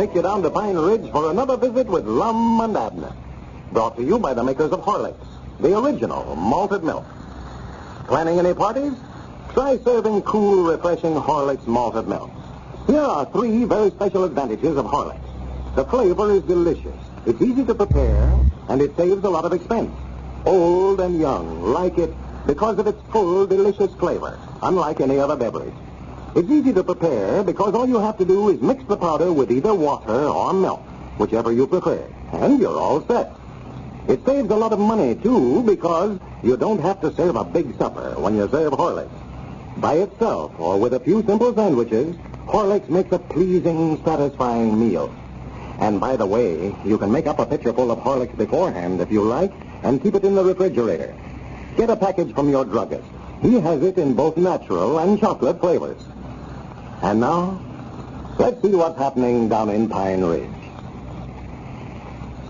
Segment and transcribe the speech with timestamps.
[0.00, 3.12] take you down to Pine Ridge for another visit with Lum and Abner.
[3.70, 5.26] Brought to you by the makers of Horlicks,
[5.60, 7.04] the original malted milk.
[8.06, 8.94] Planning any parties?
[9.52, 12.30] Try serving cool, refreshing Horlicks malted milk.
[12.86, 15.74] Here are three very special advantages of Horlicks.
[15.74, 16.96] The flavor is delicious.
[17.26, 18.40] It's easy to prepare,
[18.70, 19.92] and it saves a lot of expense.
[20.46, 22.14] Old and young like it
[22.46, 25.74] because of its full, delicious flavor, unlike any other beverage.
[26.32, 29.50] It's easy to prepare because all you have to do is mix the powder with
[29.50, 30.80] either water or milk,
[31.18, 33.34] whichever you prefer, and you're all set.
[34.06, 37.76] It saves a lot of money, too, because you don't have to serve a big
[37.78, 39.10] supper when you serve Horlicks.
[39.80, 42.14] By itself, or with a few simple sandwiches,
[42.46, 45.12] Horlicks makes a pleasing, satisfying meal.
[45.80, 49.10] And by the way, you can make up a pitcher full of Horlicks beforehand if
[49.10, 51.12] you like, and keep it in the refrigerator.
[51.76, 53.08] Get a package from your druggist.
[53.42, 56.00] He has it in both natural and chocolate flavors.
[57.02, 57.60] And now,
[58.38, 60.50] let's see what's happening down in Pine Ridge.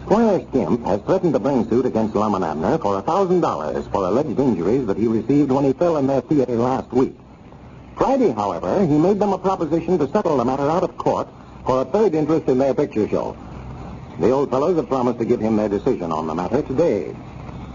[0.02, 4.04] Squire Skimp has threatened to bring suit against Lum Abner for a thousand dollars for
[4.04, 7.14] alleged injuries that he received when he fell in their theater last week.
[7.96, 11.28] Friday, however, he made them a proposition to settle the matter out of court
[11.64, 13.36] for a third interest in their picture show.
[14.18, 17.14] The old fellows have promised to give him their decision on the matter today.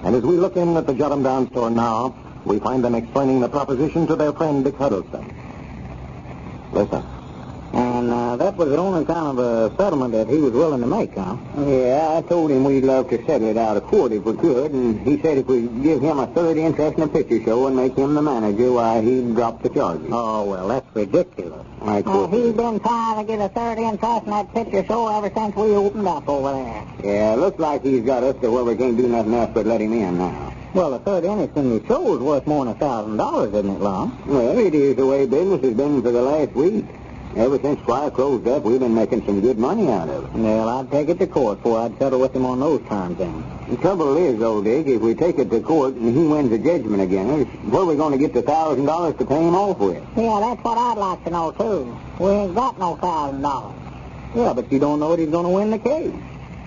[0.03, 2.95] And as we look in at the Jot 'em Down store now, we find them
[2.95, 5.33] explaining the proposition to their friend Dick Huddleston.
[6.75, 7.03] Listen.
[7.73, 10.87] And uh, that was the only kind of a settlement that he was willing to
[10.87, 11.35] make, huh?
[11.57, 14.71] Yeah, I told him we'd love to settle it out of court if we could,
[14.71, 17.75] and he said if we'd give him a third interest in a picture show and
[17.75, 20.07] make him the manager, why, he'd drop the charges.
[20.09, 21.65] Oh, well, that's ridiculous.
[21.81, 22.43] I Well, quit.
[22.45, 25.75] he's been trying to get a third interest in that picture show ever since we
[25.75, 26.85] opened up over there.
[27.03, 29.81] Yeah, looks like he's got us to where we can't do nothing else but let
[29.81, 30.53] him in now.
[30.75, 33.77] Well, a third interest in the show is worth more than a thousand dollars, isn't
[33.77, 34.21] it, Lum?
[34.27, 36.83] Well, it is the way business has been for the last week.
[37.37, 40.31] Ever since Squire closed up, we've been making some good money out of it.
[40.33, 43.41] Well, I'd take it to court before I'd settle with him on those terms then.
[43.69, 46.57] The trouble is, old Dick, if we take it to court and he wins the
[46.57, 49.79] judgment again, where are we going to get the thousand dollars to pay him off
[49.79, 50.03] with?
[50.17, 51.97] Yeah, that's what I'd like to know, too.
[52.21, 53.75] We ain't got no thousand dollars.
[54.35, 56.11] Yeah, but you don't know that he's going to win the case.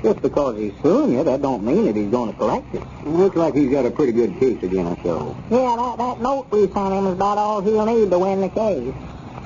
[0.02, 2.82] Just because he's suing you, that don't mean that he's going to collect it.
[3.04, 5.36] Looks like he's got a pretty good case against us, though.
[5.50, 8.48] Yeah, that, that note we sent him is about all he'll need to win the
[8.48, 8.92] case.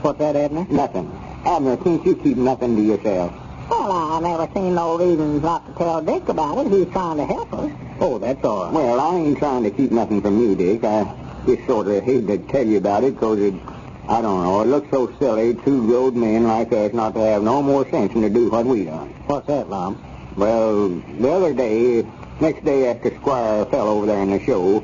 [0.03, 0.67] What's that, Edna?
[0.69, 1.11] Nothing.
[1.47, 3.33] Abner, can't you keep nothing to yourself?
[3.71, 6.71] Well, I never seen no reasons not to tell Dick about it.
[6.71, 7.73] He's trying to help us.
[8.01, 8.75] Oh, that's all right.
[8.75, 10.85] Well, I ain't trying to keep nothing from you, Dick.
[10.85, 11.15] I
[11.47, 13.55] just sort of hate to tell you about it 'cause it,
[14.09, 17.43] I don't know, it looks so silly, two old men like us not to have
[17.43, 19.09] no more sense than to do what we done.
[19.27, 19.97] What's that, Lum?
[20.37, 22.07] Well, the other day,
[22.41, 24.81] next day after Squire fell over there in the show,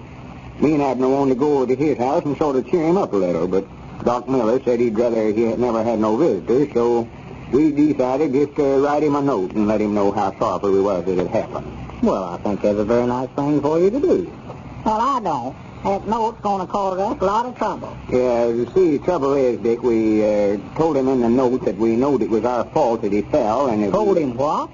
[0.61, 2.97] me and Abner wanted to go over to his house and sort of cheer him
[2.97, 3.67] up a little, but
[4.05, 7.09] Doc Miller said he'd rather he had never had no visitors, so
[7.53, 10.81] we decided just to write him a note and let him know how sorry we
[10.81, 11.67] was that it happened.
[12.03, 14.33] Well, I think that's a very nice thing for you to do.
[14.85, 15.57] Well, I don't.
[15.85, 17.97] That note's going to cause us a lot of trouble.
[18.11, 21.77] Yeah, you see, the trouble is, Dick, we uh, told him in the note that
[21.77, 24.71] we knowed it was our fault that he fell, and if Told we, him what?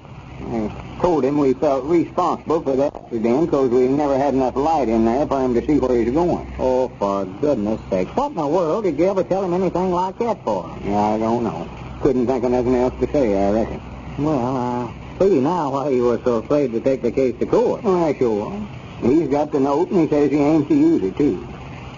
[0.47, 4.89] Uh, told him we felt responsible for that accident because we never had enough light
[4.89, 6.53] in there for him to see where he's going.
[6.59, 8.15] Oh, for goodness sake.
[8.15, 10.77] What in the world did you ever tell him anything like that for?
[10.83, 11.69] Yeah, I don't know.
[12.01, 13.81] Couldn't think of nothing else to say, I reckon.
[14.17, 17.83] Well, I see now why you were so afraid to take the case to court.
[17.83, 18.67] Well, sure.
[19.01, 21.47] He's got the note, and he says he aims to use it, too.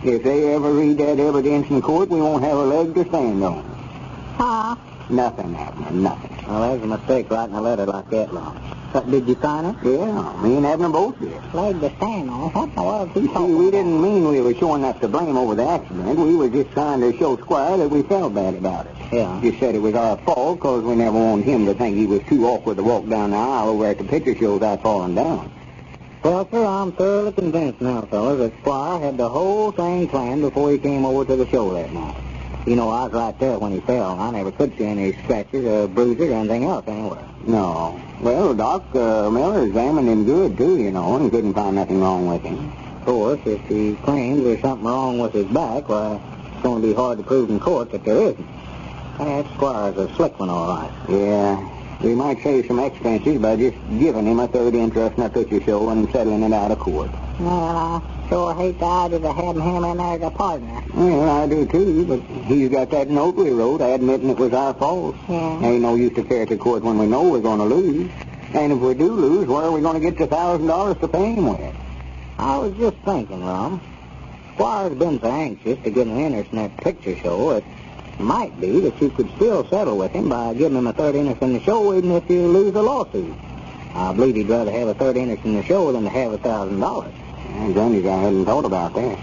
[0.04, 3.44] If they ever read that evidence in court, we won't have a leg to stand
[3.44, 3.64] on.
[4.38, 4.76] Huh?
[5.10, 6.46] Nothing, Abner, nothing.
[6.48, 8.60] Well, there's a mistake writing a letter like that, Lum.
[8.92, 9.76] But did you sign it?
[9.84, 11.54] Yeah, me and Abner both did.
[11.54, 12.52] Leg to stand on.
[12.52, 15.56] What the world he See, we didn't mean we were showing us to blame over
[15.56, 16.18] the accident.
[16.20, 18.96] We were just trying to show Squire that we felt bad about it.
[19.12, 19.40] Yeah.
[19.42, 22.22] Just said it was our fault because we never wanted him to think he was
[22.24, 25.52] too awkward to walk down the aisle over at the picture show without falling down.
[26.24, 30.72] Well, sir, I'm thoroughly convinced now, fellas, that Squire had the whole thing planned before
[30.72, 32.16] he came over to the show that night.
[32.68, 34.20] You know, I was right there when he fell.
[34.20, 37.26] I never could see any scratches or bruises or anything else anywhere.
[37.46, 37.98] No.
[38.20, 42.28] Well, Doc uh, Miller examined him good, too, you know, and couldn't find nothing wrong
[42.28, 42.74] with him.
[42.98, 46.20] Of course, if he claims there's something wrong with his back, why,
[46.52, 48.48] it's going to be hard to prove in court that there isn't.
[49.18, 50.92] That Squire's a slick one, all right.
[51.08, 52.04] Yeah.
[52.04, 55.62] We might save some expenses by just giving him a third interest in a picture
[55.62, 57.12] show and settling it out of court.
[57.40, 60.84] Well, I sure hate the idea of having him in there as a partner.
[60.94, 64.74] Well, I do too, but he's got that note we wrote admitting it was our
[64.74, 65.16] fault.
[65.30, 65.62] Yeah.
[65.62, 68.12] Ain't no use to carry it to court when we know we're going to lose.
[68.54, 71.08] And if we do lose, where are we going to get the thousand dollars to
[71.08, 71.76] pay him with?
[72.38, 73.82] I was just thinking, Lum.
[74.54, 77.64] Squire's been so anxious to get an interest in that picture show it
[78.20, 81.42] might be that you could still settle with him by giving him a third interest
[81.44, 83.36] in the show, even if you lose the lawsuit.
[83.94, 86.38] I believe he'd rather have a third interest in the show than to have a
[86.40, 87.14] thousand dollars.
[87.74, 89.20] Granny's I hadn't thought about that.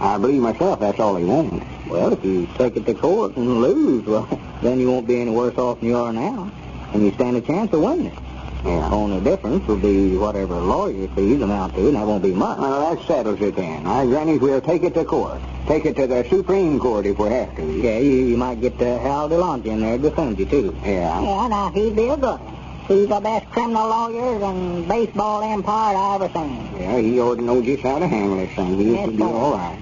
[0.00, 1.64] I believe myself that's all he wants.
[1.86, 4.28] Well, if you take it to court and lose, well,
[4.62, 6.50] then you won't be any worse off than you are now.
[6.92, 8.18] And you stand a chance of winning it.
[8.64, 8.90] Yeah.
[8.90, 12.58] Only difference will be whatever lawyer fees amount to, and that won't be much.
[12.58, 13.86] Well, that settles it then.
[13.86, 15.40] I, Granny, we'll take it to court.
[15.66, 17.62] Take it to the Supreme Court if we have to.
[17.62, 20.78] Yeah, you, you might get uh, Hal DeLonge in there to defend you, too.
[20.82, 21.20] Yeah.
[21.22, 22.59] Yeah, now, he'd be a good one.
[22.90, 26.68] He's the best criminal lawyer and baseball empire I ever seen.
[26.80, 28.76] Yeah, he ought to know just how to handle this thing.
[28.78, 29.78] He Yes, should be all right.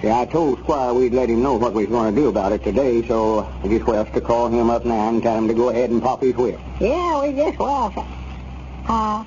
[0.00, 2.52] See, I told Squire we'd let him know what we was going to do about
[2.52, 5.54] it today, so I just was to call him up now and tell him to
[5.54, 6.60] go ahead and pop his whip.
[6.78, 7.92] Yeah, we just well.
[8.86, 9.24] Uh,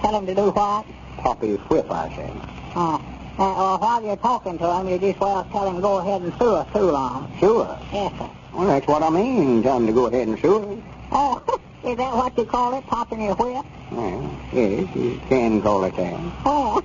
[0.00, 0.86] tell him to do what?
[1.18, 2.30] Pop his whip, I said.
[2.74, 2.98] Uh, uh,
[3.36, 6.32] well, while you're talking to him, you just well tell him to go ahead and
[6.38, 7.30] sue us too long.
[7.40, 7.78] Sure.
[7.92, 8.30] Yes, sir.
[8.54, 9.62] Well, that's what I mean.
[9.62, 10.78] Tell him to go ahead and sue it.
[11.12, 11.42] Oh,
[11.88, 13.64] is that what you call it, popping your whip?
[13.90, 16.20] Well, yes, you can call it that.
[16.44, 16.82] Oh,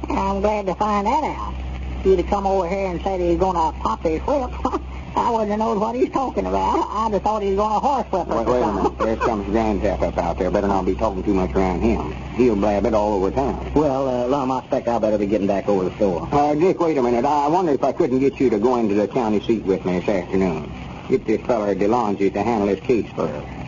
[0.10, 1.54] I'm glad to find that out.
[2.00, 4.50] If you'd have come over here and said he's going to pop his whip,
[5.16, 6.88] I wouldn't have known what he's talking about.
[6.90, 8.98] I'd have thought he was going to horsewhip us Wait, wait a minute.
[8.98, 10.50] There comes Grandpap up out there.
[10.50, 12.12] Better not be talking too much around him.
[12.34, 13.72] He'll blab it all over town.
[13.74, 16.28] Well, uh, Lum, I expect I better be getting back over the store.
[16.32, 17.24] Uh, Dick, wait a minute.
[17.24, 20.00] I wonder if I couldn't get you to go into the county seat with me
[20.00, 20.72] this afternoon.
[21.08, 23.59] Get this feller DeLonge to handle his case for us.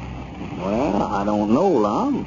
[0.62, 2.26] Well, I don't know, Lum.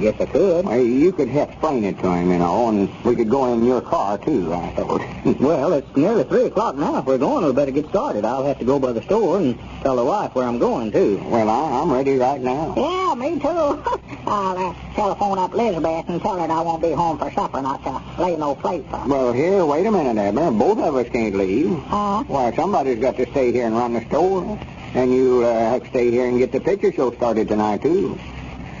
[0.00, 0.64] Guess I could.
[0.64, 3.80] Well, you could explain it to him, you know, and we could go in your
[3.80, 5.02] car, too, I thought.
[5.40, 6.98] Well, it's nearly 3 o'clock now.
[6.98, 8.24] If we're going, we better get started.
[8.24, 11.18] I'll have to go by the store and tell the wife where I'm going, too.
[11.26, 12.74] well, I, I'm ready right now.
[12.76, 13.48] Yeah, me too.
[14.26, 17.60] I'll uh, telephone up Elizabeth and tell her that I won't be home for supper,
[17.62, 19.08] not to lay no plate for her.
[19.08, 20.50] Well, here, wait a minute, Abner.
[20.50, 21.70] Both of us can't leave.
[21.86, 22.24] Huh?
[22.26, 24.58] Why, somebody's got to stay here and run the store.
[24.94, 28.18] And you uh, have to stay here and get the picture show started tonight, too.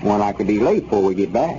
[0.02, 1.56] Well, I could be late before we get back.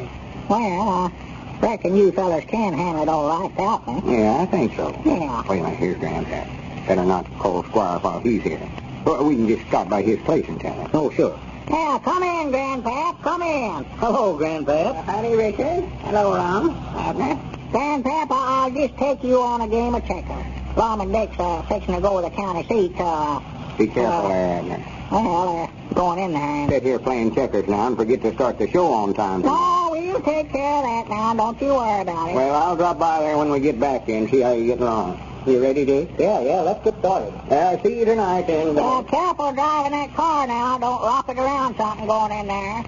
[0.50, 4.18] Well, I reckon you fellas can handle it all right without me.
[4.18, 5.00] Yeah, I think so.
[5.06, 5.44] Yeah.
[5.48, 6.88] Wait a minute, here's Grandpap.
[6.88, 8.68] Better not call Squire while he's here.
[9.06, 10.90] Well, we can just stop by his place and tell him.
[10.94, 11.40] Oh, sure.
[11.70, 13.22] Yeah, come in, Grandpap.
[13.22, 13.84] Come in.
[14.00, 15.04] Hello, Grandpap.
[15.06, 15.84] howdy, Richard.
[16.02, 16.72] Hello, Lum.
[16.96, 17.36] Abner.
[17.72, 20.46] Grandpap, I- I'll just take you on a game of checkers.
[20.76, 22.96] Lum and Dick's uh, fixing to go to the county seat.
[22.98, 23.40] Uh,
[23.80, 24.86] Be careful Uh, there, Abner.
[25.10, 26.68] well, they're going in there.
[26.70, 29.42] Sit here playing checkers now and forget to start the show on time.
[29.46, 31.34] Oh, we'll take care of that now.
[31.34, 32.36] Don't you worry about it.
[32.36, 35.18] Well, I'll drop by there when we get back and see how you're getting along.
[35.46, 36.10] You ready, Dick?
[36.20, 37.34] yeah, yeah, let's get started.
[37.50, 38.76] Uh, see you tonight, then.
[38.76, 40.78] Yeah, careful driving that car now.
[40.78, 42.84] Don't rock it around something going in there.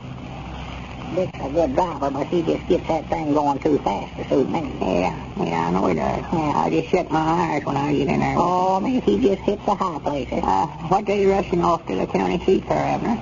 [1.16, 4.50] Dick's a good driver, but he just gets that thing going too fast to suit
[4.50, 4.74] me.
[4.80, 6.24] Yeah, yeah, I know he does.
[6.32, 6.54] Yeah.
[6.56, 8.36] I just shut my eyes when I get in there.
[8.38, 10.40] Oh, man, he just hits the high places.
[10.42, 13.22] Uh, what day you rushing off to the county seat for, Abner?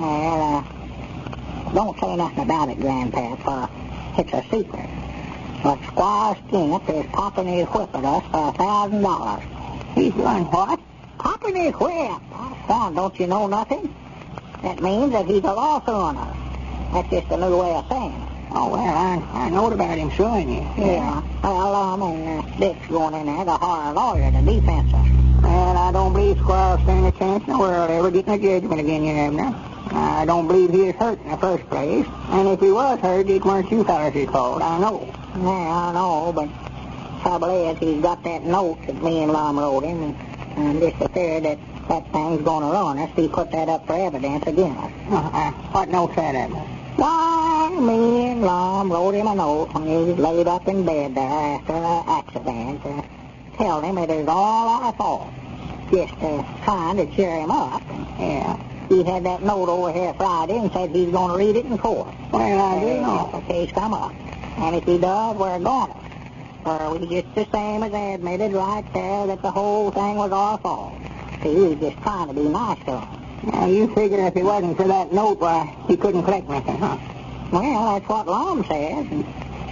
[0.00, 3.40] Well, uh, don't say nothing about it, Grandpap.
[3.46, 3.68] Uh,
[4.18, 4.90] it's a secret.
[5.62, 9.44] But Squire Skimp is popping his whip at us for a thousand dollars.
[9.94, 10.80] He's doing what?
[11.18, 12.20] Popping his whip?
[12.66, 13.94] Son, don't you know nothing?
[14.62, 16.36] That means that he's a lawsuit on us.
[16.92, 18.28] That's just a new way of saying it.
[18.52, 20.60] Oh, well, I, I knowed about him suing you.
[20.78, 21.22] Yeah.
[21.42, 25.08] Well, um, and uh, Dick's going in there to hire a lawyer to defense us.
[25.42, 28.80] Well, I don't believe Squire stand a chance in the world ever getting a judgment
[28.80, 29.54] again you, Abner.
[29.90, 32.06] I don't believe he is hurt in the first place.
[32.30, 35.06] And if he was hurt, it weren't you fellas his fault, I know.
[35.36, 36.48] Yeah, I know, but
[37.22, 40.16] trouble is he's got that note that me and Lum wrote him, and
[40.56, 43.86] I'm just afraid that that thing's going to ruin us if he put that up
[43.86, 44.92] for evidence against us.
[45.10, 46.60] Uh, uh, what note said Abner?
[46.96, 51.14] Why, me and Lum wrote him a note when he was laid up in bed
[51.14, 53.04] there after an accident to
[53.58, 55.28] tell him it is all our fault.
[55.92, 57.82] Just uh, trying to cheer him up.
[58.18, 58.56] Yeah.
[58.88, 61.76] He had that note over here Friday and said he's going to read it in
[61.76, 62.08] court.
[62.32, 63.30] Well, I do If know.
[63.34, 64.12] the case come up.
[64.58, 65.98] And if he does, we're going to.
[66.64, 70.58] For we just the same as admitted right there that the whole thing was our
[70.58, 70.94] fault.
[71.54, 73.50] We was just trying to be nice to him.
[73.52, 76.98] Now, you figure if it wasn't for that note, why, he couldn't collect nothing, huh?
[77.52, 79.06] Well, that's what Lum says.
[79.10, 79.24] And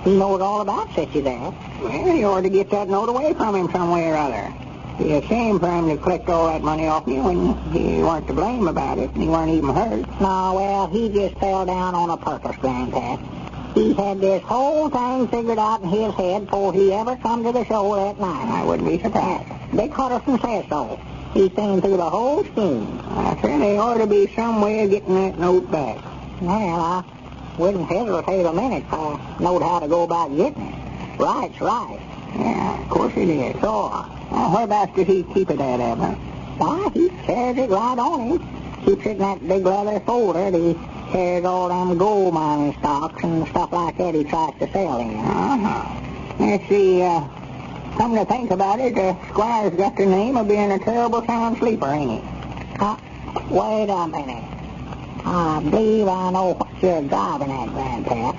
[0.04, 1.54] he knows all about as that.
[1.80, 4.52] Well, you ought to get that note away from him some way or other.
[4.98, 8.28] Be a shame for him to collect all that money off you when he weren't
[8.28, 10.20] to blame about it and he weren't even hurt.
[10.20, 13.74] No, well, he just fell down on a purpose, Grandpap.
[13.74, 17.50] He had this whole thing figured out in his head before he ever come to
[17.50, 18.60] the show that night.
[18.60, 19.48] I wouldn't be surprised.
[19.74, 21.00] Dick Huddleston says so.
[21.34, 23.00] He's seen through the whole scheme.
[23.08, 25.98] I feel there ought to be some way of getting that note back.
[26.40, 27.04] Well, I
[27.58, 31.18] wouldn't hesitate a minute if I knowed how to go about getting it.
[31.18, 32.00] Right's right.
[32.36, 33.60] Yeah, of course it is.
[33.60, 33.90] Sure.
[34.30, 35.80] Now, whereabouts did he keep it at?
[36.58, 38.84] Why, he carries it right on him.
[38.84, 40.74] Keeps it in that big leather folder that he
[41.10, 45.16] carries all them gold mining stocks and stuff like that he tries to sell in.
[45.16, 46.44] Uh-huh.
[46.44, 47.26] You see, uh,
[47.96, 51.58] come to think about it, the squire's got the name of being a terrible sound
[51.58, 52.28] sleeper, ain't he?
[52.80, 52.96] Uh,
[53.50, 54.44] wait a minute.
[55.24, 58.32] I believe I know what you're driving at, Grandpa.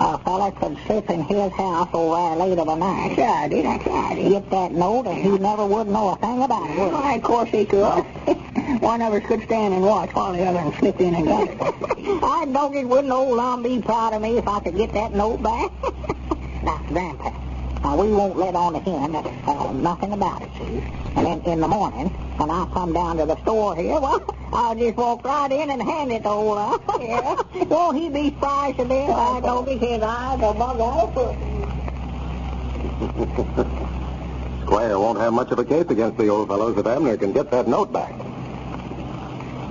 [0.00, 3.16] A fella could sleep in his house over there late of a night.
[3.16, 4.28] That's right, that's right.
[4.28, 6.92] Get that note, and he never would know a thing about it, would?
[6.92, 7.82] Why, of course he could.
[8.80, 11.48] One of us could stand and watch while the other one slipped in and got
[11.48, 11.58] it.
[12.22, 15.14] I don't it wouldn't old Lum be proud of me if I could get that
[15.14, 15.72] note back.
[16.62, 17.32] now, Grandpa,
[17.82, 20.82] now we won't let on to him uh, nothing about it, see?
[21.16, 22.08] And then in the morning,
[22.38, 25.82] when I come down to the store here, well, I'll just walk right in and
[25.82, 26.82] hand it to old Lum.
[27.00, 27.42] yeah.
[27.64, 28.94] Won't he be surprised to be?
[28.94, 31.12] I don't think his eyes are bug all.
[34.62, 37.50] Squire won't have much of a case against the old fellows if Abner can get
[37.50, 38.27] that note back.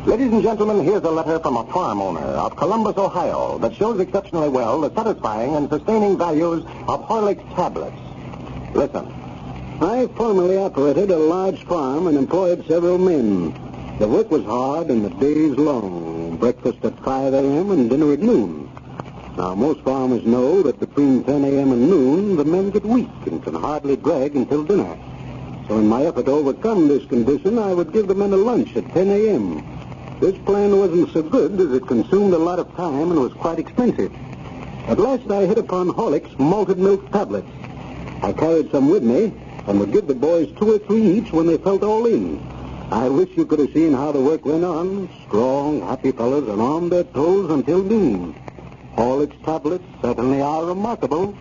[0.08, 4.00] Ladies and gentlemen, here's a letter from a farm owner of Columbus, Ohio, that shows
[4.00, 7.98] exceptionally well the satisfying and sustaining values of Horlick's tablets.
[8.74, 9.06] Listen.
[9.82, 13.52] I formerly operated a large farm and employed several men.
[14.00, 16.38] The work was hard and the days long.
[16.38, 17.72] Breakfast at 5 a.m.
[17.72, 18.72] and dinner at noon.
[19.36, 21.74] Now, most farmers know that between 10 a.m.
[21.74, 24.98] and noon, the men get weak and can hardly drag until dinner.
[25.68, 28.74] So in my effort to overcome this condition, I would give the men a lunch
[28.78, 29.77] at 10 a.m.
[30.20, 33.60] This plan wasn't so good as it consumed a lot of time and was quite
[33.60, 34.12] expensive.
[34.88, 37.48] At last I hit upon Horlick's malted milk tablets.
[38.24, 39.32] I carried some with me
[39.68, 42.42] and would give the boys two or three each when they felt all in.
[42.90, 45.08] I wish you could have seen how the work went on.
[45.28, 48.34] Strong, happy fellows and on their toes until noon.
[48.96, 51.38] Horlick's tablets certainly are remarkable.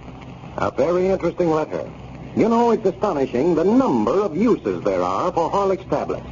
[0.59, 1.91] A very interesting letter.
[2.35, 6.27] You know, it's astonishing the number of uses there are for Horlick's tablets.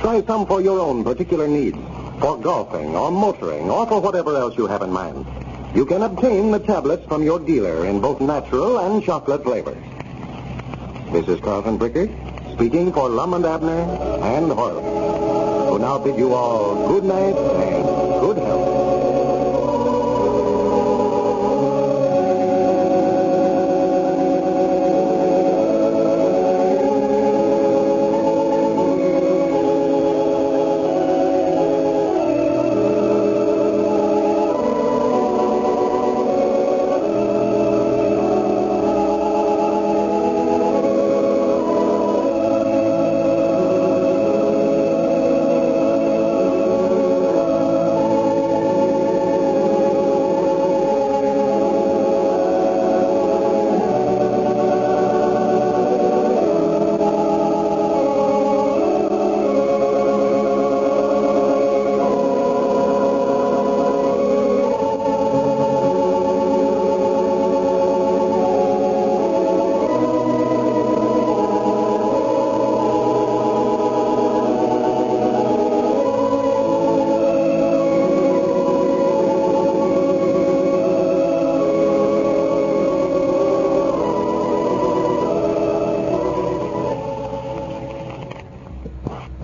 [0.00, 1.78] Try some for your own particular needs,
[2.20, 5.26] for golfing or motoring or for whatever else you have in mind.
[5.74, 9.82] You can obtain the tablets from your dealer in both natural and chocolate flavors.
[11.12, 12.08] This is Carlton Bricker
[12.54, 13.80] speaking for Lum and Abner
[14.22, 17.84] and Horlick, who now bid you all good night and
[18.20, 18.38] good